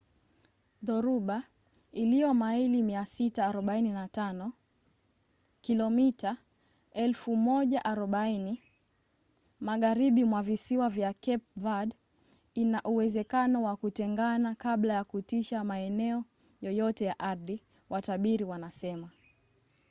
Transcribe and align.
dhoruba 0.81 1.43
iliyo 1.91 2.33
maili 2.33 2.81
645 2.81 4.51
kilomita 5.61 6.37
1040 6.95 8.57
magharibi 9.59 10.23
mwa 10.23 10.43
visiwa 10.43 10.89
vya 10.89 11.13
cape 11.13 11.43
verde 11.55 11.95
ina 12.53 12.83
uwezekano 12.83 13.63
wa 13.63 13.75
kutengana 13.77 14.55
kabla 14.55 14.93
ya 14.93 15.03
kutisha 15.03 15.63
maeneo 15.63 16.23
yoyote 16.61 17.05
ya 17.05 17.19
ardhi 17.19 17.63
watabiri 17.89 18.43
wanasema 18.45 19.09